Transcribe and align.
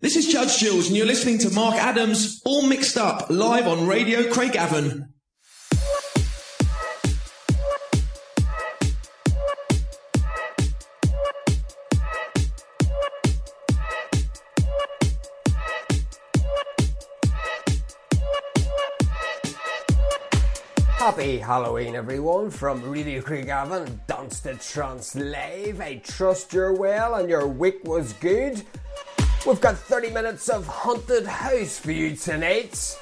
This 0.00 0.14
is 0.14 0.28
Judge 0.28 0.58
Jules, 0.58 0.86
and 0.86 0.96
you're 0.96 1.04
listening 1.04 1.38
to 1.38 1.50
Mark 1.50 1.74
Adams, 1.74 2.40
all 2.44 2.62
mixed 2.62 2.96
up, 2.96 3.28
live 3.30 3.66
on 3.66 3.88
Radio 3.88 4.22
Craigavon. 4.30 5.08
Happy 20.96 21.38
Halloween, 21.38 21.96
everyone, 21.96 22.50
from 22.50 22.88
Radio 22.88 23.20
Craigavon, 23.20 24.06
Dance 24.06 24.38
to 24.42 24.54
Trance 24.54 25.16
Live. 25.16 25.80
I 25.80 25.96
trust 26.04 26.52
you're 26.52 26.76
well 26.76 27.16
and 27.16 27.28
your 27.28 27.48
week 27.48 27.82
was 27.82 28.12
good. 28.12 28.62
We've 29.48 29.62
got 29.62 29.78
30 29.78 30.10
minutes 30.10 30.50
of 30.50 30.66
Haunted 30.66 31.24
House 31.24 31.78
for 31.78 31.90
you 31.90 32.14
tonight. 32.14 32.98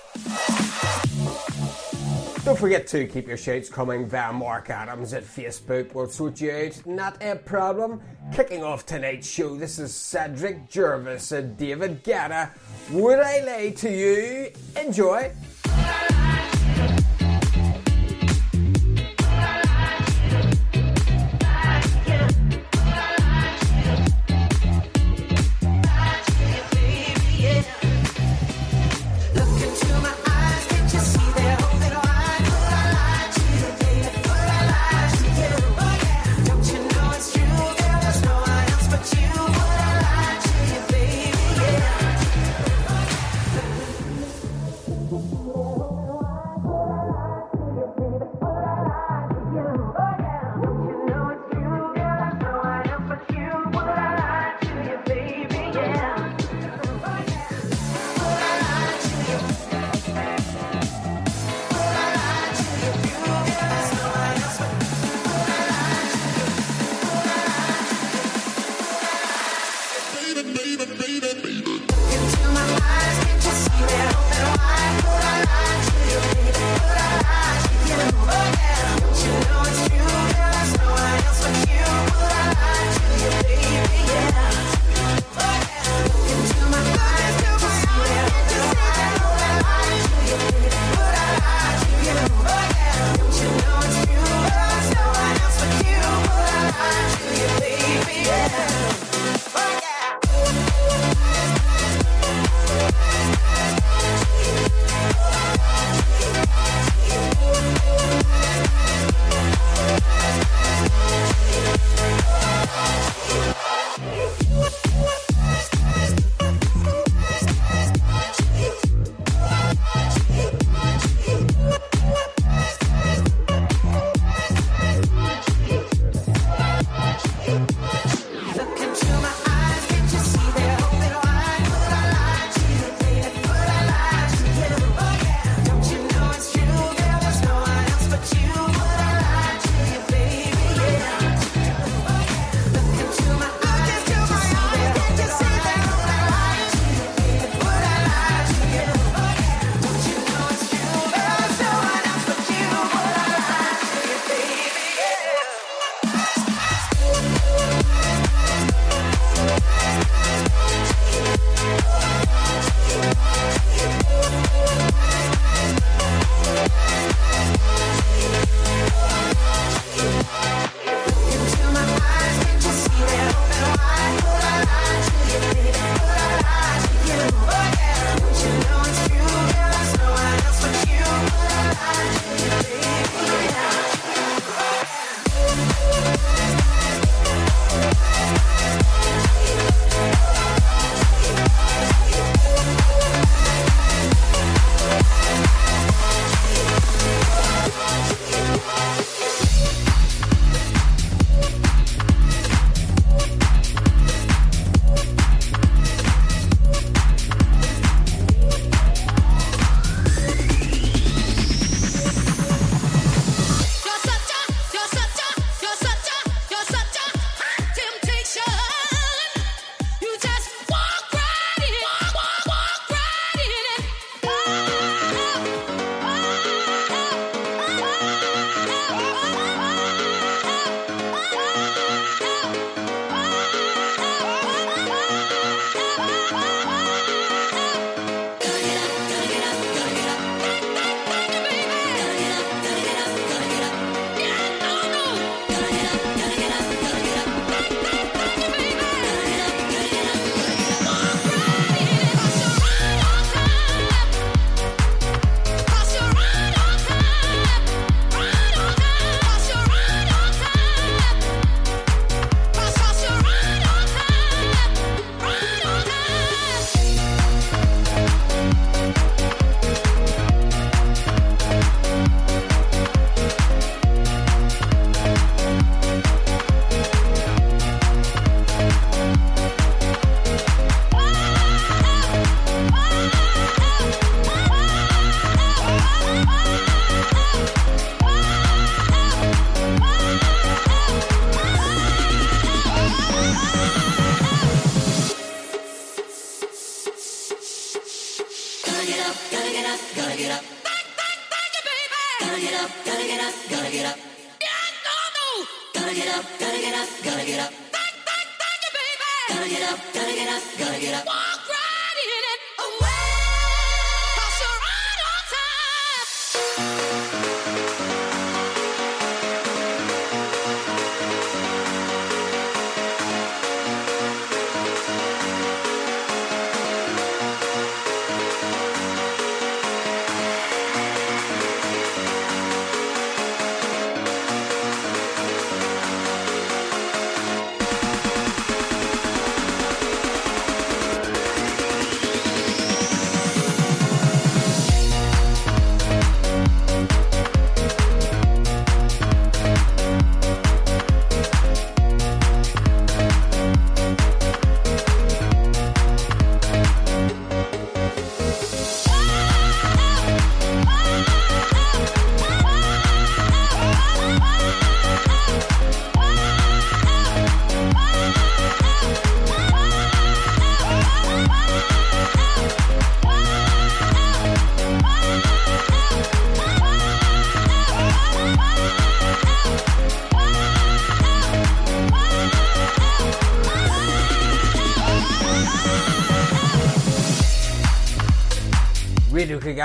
Don't 2.45 2.57
forget 2.57 2.87
to 2.87 3.05
keep 3.09 3.27
your 3.27 3.37
shouts 3.37 3.69
coming 3.69 4.07
via 4.07 4.33
Mark 4.33 4.71
Adams 4.71 5.13
at 5.13 5.25
Facebook. 5.25 5.93
We'll 5.93 6.07
sort 6.07 6.41
you 6.41 6.53
out, 6.53 6.87
not 6.87 7.21
a 7.21 7.35
problem. 7.35 8.01
Kicking 8.33 8.63
off 8.63 8.87
tonight's 8.87 9.29
show, 9.29 9.57
this 9.57 9.81
is 9.81 9.93
Cedric 9.93 10.71
Gervais 10.71 11.37
and 11.37 11.57
David 11.57 12.05
Guetta. 12.05 12.51
Would 12.93 13.19
I 13.19 13.41
lie 13.41 13.71
to 13.79 13.91
you? 13.91 14.53
Enjoy. 14.81 15.33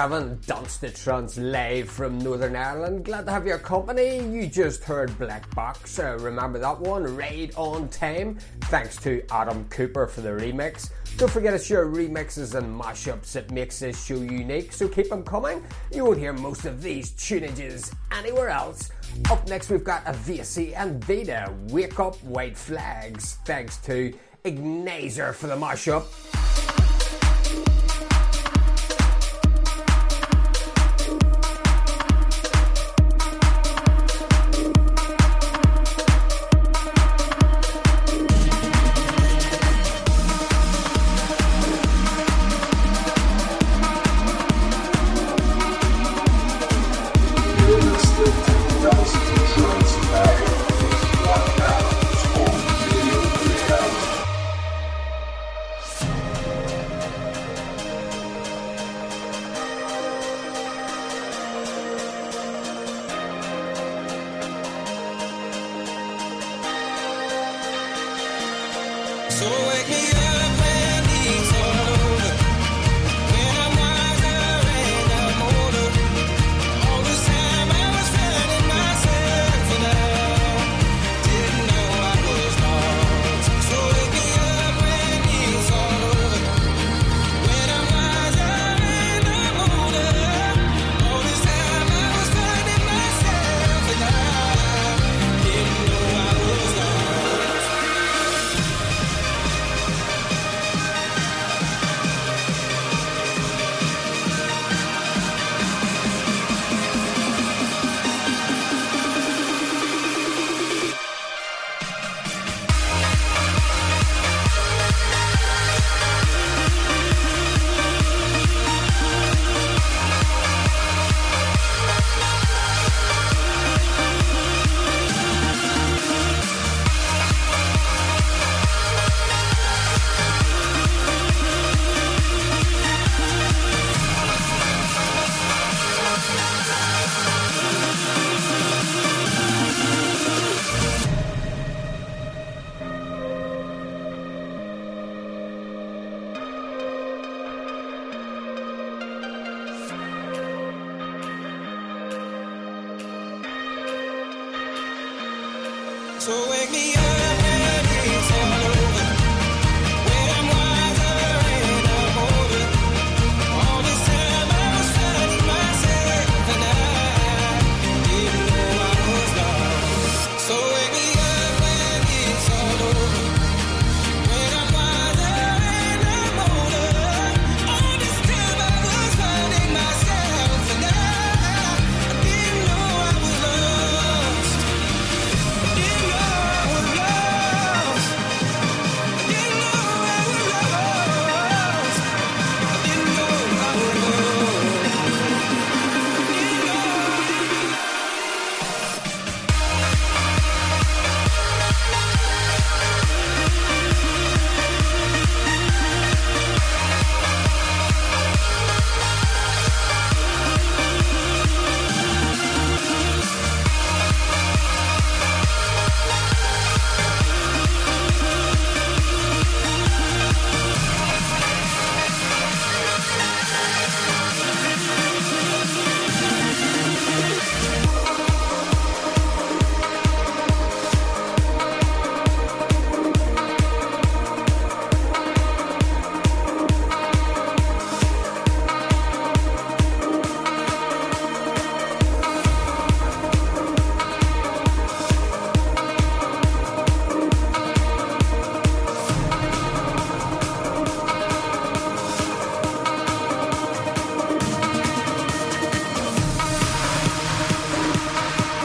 Gavin, 0.01 0.39
Dance 0.47 0.77
to 0.77 0.89
Trance 0.89 1.37
live 1.37 1.87
from 1.87 2.17
Northern 2.17 2.55
Ireland. 2.55 3.05
Glad 3.05 3.27
to 3.27 3.31
have 3.31 3.45
your 3.45 3.59
company. 3.59 4.17
You 4.17 4.47
just 4.47 4.83
heard 4.83 5.15
Black 5.19 5.53
Box. 5.53 5.99
Uh, 5.99 6.17
remember 6.19 6.57
that 6.57 6.79
one? 6.79 7.15
Ride 7.15 7.51
on 7.55 7.87
Time. 7.89 8.39
Thanks 8.61 8.97
to 9.03 9.23
Adam 9.29 9.63
Cooper 9.65 10.07
for 10.07 10.21
the 10.21 10.29
remix. 10.29 10.89
Don't 11.17 11.31
forget 11.31 11.53
it's 11.53 11.69
your 11.69 11.85
remixes 11.85 12.55
and 12.55 12.81
mashups 12.81 13.33
that 13.33 13.51
makes 13.51 13.77
this 13.77 14.03
show 14.03 14.15
unique, 14.15 14.73
so 14.73 14.87
keep 14.87 15.09
them 15.09 15.21
coming. 15.23 15.63
You 15.93 16.05
won't 16.05 16.17
hear 16.17 16.33
most 16.33 16.65
of 16.65 16.81
these 16.81 17.11
tunages 17.11 17.93
anywhere 18.11 18.49
else. 18.49 18.89
Up 19.29 19.47
next, 19.47 19.69
we've 19.69 19.83
got 19.83 20.03
Avicii 20.05 20.75
and 20.75 21.03
Vita. 21.05 21.53
Wake 21.67 21.99
Up 21.99 22.15
White 22.23 22.57
Flags. 22.57 23.37
Thanks 23.45 23.77
to 23.81 24.11
Ignazer 24.45 25.31
for 25.35 25.45
the 25.45 25.55
mashup. 25.55 26.40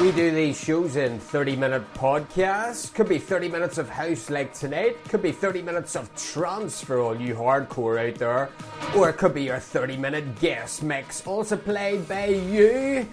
We 0.06 0.12
do 0.12 0.30
these 0.30 0.62
shows 0.62 0.94
in 0.94 1.18
30 1.18 1.56
minute 1.56 1.82
podcasts. 1.94 2.94
Could 2.94 3.08
be 3.08 3.18
30 3.18 3.48
minutes 3.48 3.76
of 3.76 3.88
house 3.88 4.30
like 4.30 4.54
tonight. 4.54 5.02
Could 5.08 5.20
be 5.20 5.32
30 5.32 5.62
minutes 5.62 5.96
of 5.96 6.14
trance 6.14 6.80
for 6.80 7.00
all 7.00 7.20
you 7.20 7.34
hardcore 7.34 8.08
out 8.08 8.14
there. 8.14 8.50
Or 8.94 9.08
it 9.08 9.14
could 9.14 9.34
be 9.34 9.42
your 9.42 9.58
30 9.58 9.96
minute 9.96 10.38
guest 10.38 10.84
mix, 10.84 11.26
also 11.26 11.56
played 11.56 12.06
by 12.06 12.26
you. 12.26 13.08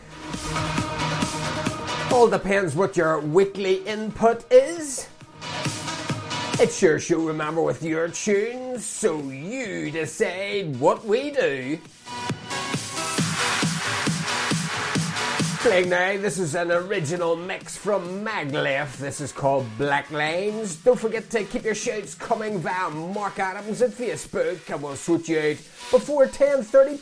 All 2.11 2.27
depends 2.27 2.75
what 2.75 2.95
your 2.95 3.21
weekly 3.21 3.77
input 3.87 4.45
is. 4.51 5.09
It's 6.59 6.79
your 6.79 6.99
show, 6.99 7.25
remember, 7.25 7.63
with 7.63 7.81
your 7.81 8.07
tunes, 8.09 8.85
so 8.85 9.17
you 9.17 9.89
decide 9.89 10.79
what 10.79 11.03
we 11.03 11.31
do. 11.31 11.79
Playing 15.63 15.89
now, 15.91 16.17
this 16.17 16.39
is 16.39 16.55
an 16.55 16.73
original 16.73 17.37
mix 17.37 17.77
from 17.77 18.25
Maglev. 18.25 18.97
This 18.97 19.21
is 19.21 19.31
called 19.31 19.65
Black 19.77 20.11
Lanes. 20.11 20.75
Don't 20.75 20.99
forget 20.99 21.29
to 21.29 21.45
keep 21.45 21.63
your 21.63 21.73
shouts 21.73 22.15
coming 22.15 22.59
via 22.59 22.89
Mark 22.89 23.39
Adams 23.39 23.81
at 23.81 23.91
Facebook, 23.91 24.69
and 24.69 24.83
we'll 24.83 24.97
sort 24.97 25.29
you 25.29 25.39
out 25.39 25.55
before 25.89 26.27
10:30 26.27 26.99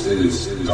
this 0.00 0.46
is 0.46 0.70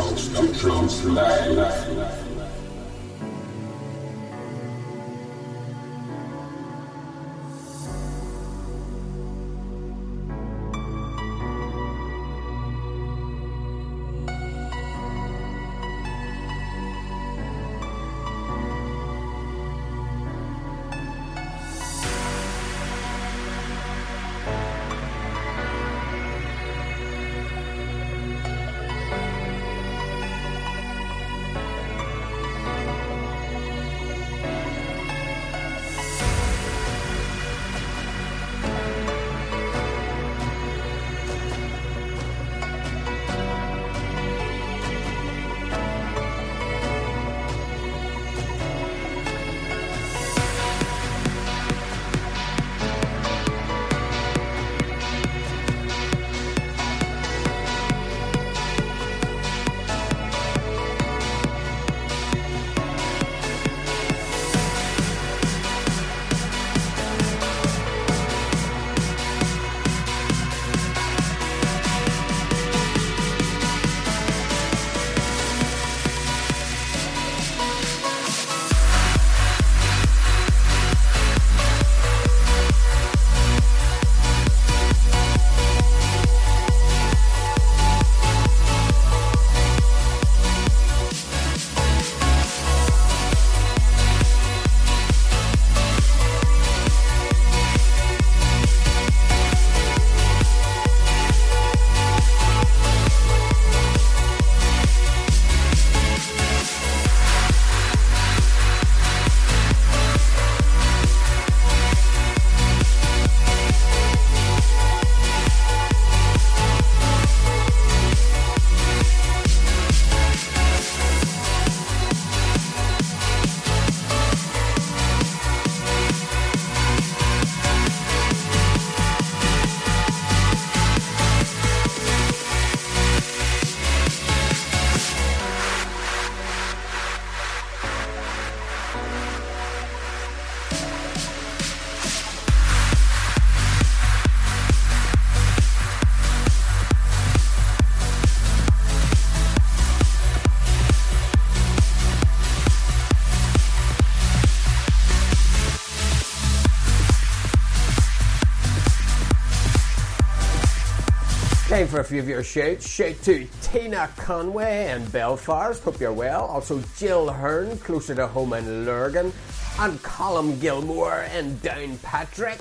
Time 161.88 161.94
for 161.94 162.00
a 162.00 162.04
few 162.04 162.20
of 162.20 162.28
your 162.28 162.44
shouts. 162.44 162.86
Shout 162.86 163.14
to 163.22 163.48
Tina 163.62 164.10
Conway 164.18 164.90
in 164.90 165.06
Belfast. 165.06 165.82
Hope 165.82 165.98
you're 165.98 166.12
well. 166.12 166.44
Also 166.44 166.82
Jill 166.98 167.30
Hearn, 167.30 167.78
closer 167.78 168.14
to 168.14 168.26
home 168.26 168.52
in 168.52 168.84
Lurgan. 168.84 169.32
And 169.78 170.02
Colin 170.02 170.60
Gilmore 170.60 171.22
in 171.34 171.56
Downpatrick. 171.60 172.60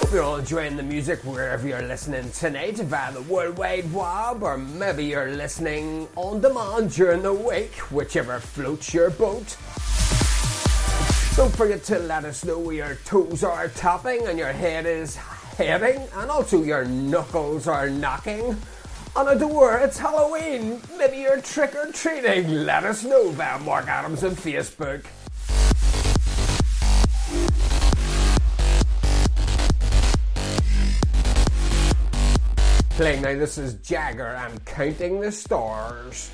Hope 0.00 0.12
you're 0.12 0.24
all 0.24 0.36
enjoying 0.38 0.76
the 0.76 0.82
music 0.82 1.20
wherever 1.20 1.68
you're 1.68 1.82
listening 1.82 2.28
tonight 2.32 2.78
via 2.78 3.12
the 3.12 3.22
World 3.22 3.56
Wide 3.56 3.92
Web, 3.92 4.42
or 4.42 4.58
maybe 4.58 5.04
you're 5.04 5.30
listening 5.30 6.08
on 6.16 6.40
demand 6.40 6.90
during 6.90 7.22
the 7.22 7.32
week, 7.32 7.72
whichever 7.92 8.40
floats 8.40 8.92
your 8.92 9.10
boat. 9.10 9.56
Don't 11.36 11.54
forget 11.54 11.84
to 11.84 12.00
let 12.00 12.24
us 12.24 12.44
know 12.44 12.58
where 12.58 12.74
your 12.74 12.94
toes 13.04 13.44
are 13.44 13.68
tapping 13.68 14.26
and 14.26 14.40
your 14.40 14.52
head 14.52 14.86
is 14.86 15.16
heading, 15.56 16.06
and 16.14 16.30
also 16.30 16.62
your 16.62 16.84
knuckles 16.84 17.66
are 17.68 17.88
knocking 17.88 18.56
on 19.14 19.28
a 19.28 19.38
door. 19.38 19.78
It's 19.78 19.98
Halloween. 19.98 20.80
Maybe 20.98 21.18
you're 21.18 21.40
trick 21.40 21.74
or 21.76 21.90
treating. 21.92 22.64
Let 22.64 22.84
us 22.84 23.04
know 23.04 23.30
via 23.30 23.58
Mark 23.60 23.86
Adams 23.86 24.24
on 24.24 24.32
Facebook. 24.32 25.04
Playing 32.96 33.22
now, 33.22 33.34
this 33.34 33.58
is 33.58 33.74
Jagger 33.74 34.36
and 34.36 34.64
Counting 34.64 35.20
the 35.20 35.32
Stars. 35.32 36.30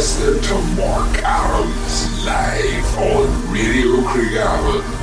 Listening 0.00 0.42
to 0.42 0.54
Mark 0.80 1.18
Adams 1.18 2.24
live 2.24 2.98
on 3.00 3.52
Radio 3.52 4.00
Craigavon. 4.08 4.99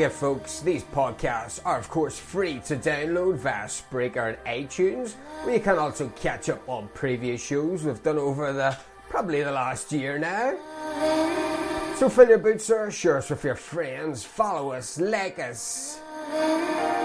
Forget, 0.00 0.18
folks, 0.18 0.60
these 0.60 0.82
podcasts 0.84 1.60
are, 1.62 1.76
of 1.76 1.90
course, 1.90 2.18
free 2.18 2.58
to 2.60 2.74
download 2.74 3.34
via 3.34 3.66
Spreaker 3.66 4.34
and 4.34 4.38
iTunes, 4.46 5.12
where 5.44 5.56
you 5.56 5.60
can 5.60 5.76
also 5.76 6.08
catch 6.16 6.48
up 6.48 6.66
on 6.66 6.88
previous 6.94 7.44
shows 7.44 7.84
we've 7.84 8.02
done 8.02 8.16
over 8.16 8.50
the 8.50 8.74
probably 9.10 9.42
the 9.42 9.52
last 9.52 9.92
year 9.92 10.18
now. 10.18 10.56
So 11.96 12.08
fill 12.08 12.30
your 12.30 12.38
boots, 12.38 12.64
sir, 12.64 12.90
share 12.90 13.18
us 13.18 13.28
with 13.28 13.44
your 13.44 13.56
friends, 13.56 14.24
follow 14.24 14.72
us, 14.72 14.98
like 14.98 15.38
us. 15.38 16.00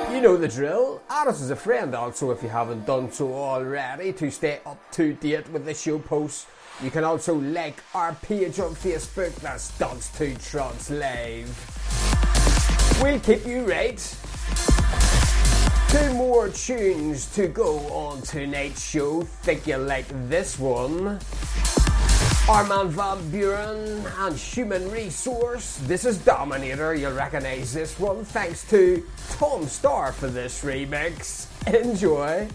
You 0.09 0.21
know 0.21 0.37
the 0.37 0.47
drill. 0.47 1.01
Add 1.09 1.27
us 1.27 1.41
as 1.41 1.49
a 1.49 1.55
friend 1.57 1.93
also 1.95 2.31
if 2.31 2.41
you 2.41 2.47
haven't 2.47 2.85
done 2.85 3.11
so 3.11 3.33
already 3.33 4.13
to 4.13 4.31
stay 4.31 4.61
up 4.65 4.79
to 4.93 5.11
date 5.15 5.49
with 5.49 5.65
the 5.65 5.73
show 5.73 5.99
posts. 5.99 6.45
You 6.81 6.91
can 6.91 7.03
also 7.03 7.35
like 7.35 7.83
our 7.93 8.13
page 8.13 8.57
on 8.61 8.73
Facebook, 8.73 9.35
that's 9.41 9.77
Dance 9.77 10.07
to 10.17 10.33
Trance 10.37 10.89
Live. 10.91 11.74
We'll 13.01 13.19
keep 13.19 13.45
you 13.45 13.65
right. 13.69 13.99
Two 15.89 16.13
more 16.13 16.49
tunes 16.49 17.33
to 17.35 17.47
go 17.47 17.79
on 17.91 18.21
tonight's 18.21 18.83
show. 18.83 19.21
Think 19.21 19.67
you 19.67 19.77
like 19.77 20.05
this 20.29 20.57
one? 20.57 21.19
Armin 22.47 22.89
Van 22.89 23.17
Buuren 23.31 24.05
and 24.19 24.37
Human 24.37 24.89
Resource. 24.91 25.77
This 25.83 26.05
is 26.05 26.17
Dominator. 26.19 26.95
You'll 26.95 27.13
recognize 27.13 27.73
this 27.73 27.99
one 27.99 28.23
thanks 28.23 28.67
to 28.69 29.05
Tom 29.31 29.63
Staar 29.63 30.13
for 30.13 30.27
this 30.27 30.63
remix. 30.63 31.47
Enjoy. 31.67 32.47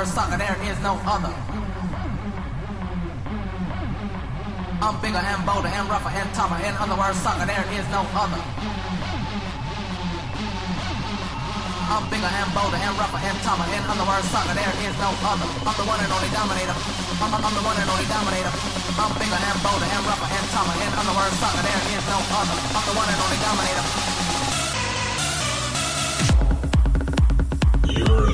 There 0.00 0.56
is 0.64 0.80
no 0.80 0.96
other. 1.04 1.28
I'm 4.80 4.96
bigger 5.04 5.20
and 5.20 5.44
bolder 5.44 5.68
and 5.68 5.84
rougher 5.92 6.08
and 6.08 6.24
tougher. 6.32 6.56
In 6.64 6.72
other 6.72 6.96
words, 6.96 7.20
sucker, 7.20 7.44
there 7.44 7.60
is 7.76 7.84
no 7.92 8.00
other. 8.16 8.40
I'm 11.84 12.04
bigger 12.08 12.32
and 12.32 12.48
bolder 12.56 12.80
and 12.80 12.96
rougher 12.96 13.20
and 13.20 13.36
tougher. 13.44 13.68
In 13.76 13.84
other 13.92 14.06
words, 14.08 14.24
sucker, 14.32 14.56
there 14.56 14.72
is 14.88 14.96
no 15.04 15.12
other. 15.20 15.44
I'm 15.68 15.76
the 15.76 15.84
one 15.84 16.00
and 16.00 16.08
only 16.16 16.32
dominator. 16.32 16.76
I'm, 17.20 17.36
I'm 17.36 17.52
the 17.52 17.60
one 17.60 17.76
and 17.76 17.90
only 17.92 18.08
dominator. 18.08 18.52
I'm 18.96 19.12
bigger 19.20 19.36
and 19.36 19.58
bolder 19.60 19.84
and 19.84 20.02
rougher 20.08 20.28
and 20.32 20.46
tougher. 20.48 20.76
In 20.80 20.92
other 20.96 21.12
words, 21.12 21.36
sucker, 21.36 21.60
there 21.60 21.82
is 21.92 22.04
no 22.08 22.18
other. 22.40 22.56
I'm 22.72 22.84
the 22.88 22.96
one 22.96 23.04
and 23.04 23.20
only 23.20 23.36
dominator. 23.44 24.19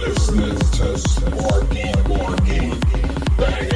Listening 0.06 0.56
to 0.56 0.98
Sparky 0.98 1.92
Morgan, 2.06 2.78
banging 3.36 3.68
the 3.68 3.75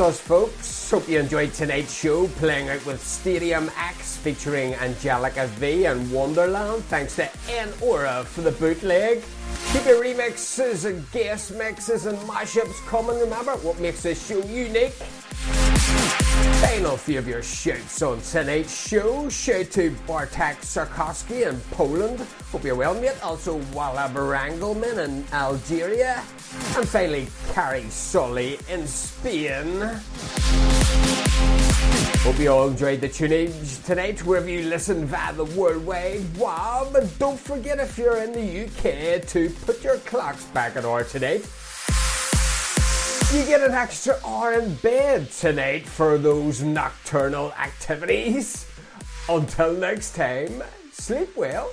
Us, 0.00 0.20
folks. 0.20 0.90
Hope 0.90 1.08
you 1.08 1.18
enjoyed 1.18 1.54
tonight's 1.54 1.94
show, 1.94 2.28
playing 2.28 2.68
out 2.68 2.84
with 2.84 3.02
Stadium 3.02 3.70
X 3.78 4.18
featuring 4.18 4.74
Angelica 4.74 5.46
V 5.46 5.86
and 5.86 6.12
Wonderland. 6.12 6.84
Thanks 6.84 7.16
to 7.16 7.30
N 7.48 7.72
Aura 7.80 8.22
for 8.24 8.42
the 8.42 8.52
bootleg. 8.52 9.22
Keep 9.72 9.86
your 9.86 10.04
remixes 10.04 10.84
and 10.84 11.10
guest 11.12 11.54
mixes 11.54 12.04
and 12.04 12.18
mashups 12.28 12.84
coming. 12.86 13.18
Remember 13.18 13.52
what 13.56 13.80
makes 13.80 14.02
this 14.02 14.28
show 14.28 14.38
unique. 14.44 14.92
A 16.86 16.98
few 16.98 17.18
of 17.18 17.28
your 17.28 17.42
shouts 17.42 18.00
on 18.00 18.20
tonight's 18.22 18.88
show. 18.88 19.28
Shout 19.28 19.70
to 19.72 19.90
Bartek 20.06 20.60
Sarkowski 20.62 21.46
in 21.46 21.60
Poland. 21.72 22.20
Hope 22.50 22.64
you're 22.64 22.74
well, 22.74 22.94
mate. 22.94 23.22
Also, 23.22 23.56
Walla 23.74 24.10
Barangelman 24.14 25.04
in 25.04 25.24
Algeria. 25.32 26.22
And 26.74 26.88
finally, 26.88 27.26
Carrie 27.52 27.88
Sully 27.90 28.58
in 28.70 28.86
Spain. 28.86 29.80
Hope 32.22 32.38
you 32.38 32.50
all 32.50 32.68
enjoyed 32.68 33.00
the 33.00 33.08
tunage 33.08 33.84
tonight, 33.84 34.24
wherever 34.24 34.48
you 34.48 34.62
listen 34.62 35.04
via 35.04 35.34
the 35.34 35.44
World 35.44 35.84
Wide 35.84 36.24
Web. 36.38 36.96
And 36.96 37.18
don't 37.18 37.38
forget, 37.38 37.78
if 37.78 37.98
you're 37.98 38.18
in 38.18 38.32
the 38.32 38.64
UK, 38.64 39.26
to 39.28 39.50
put 39.66 39.84
your 39.84 39.98
clocks 39.98 40.44
back 40.46 40.76
an 40.76 40.84
hour 40.86 41.04
tonight. 41.04 41.46
You 43.32 43.44
get 43.44 43.60
an 43.60 43.72
extra 43.72 44.16
hour 44.24 44.52
in 44.52 44.76
bed 44.76 45.32
tonight 45.32 45.84
for 45.84 46.16
those 46.16 46.62
nocturnal 46.62 47.52
activities. 47.54 48.70
Until 49.28 49.74
next 49.74 50.14
time, 50.14 50.62
sleep 50.92 51.36
well. 51.36 51.72